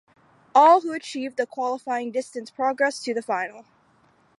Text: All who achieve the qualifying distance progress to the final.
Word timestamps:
All 0.55 0.81
who 0.81 0.93
achieve 0.93 1.35
the 1.35 1.45
qualifying 1.45 2.11
distance 2.11 2.49
progress 2.49 3.03
to 3.03 3.13
the 3.13 3.21
final. 3.21 3.65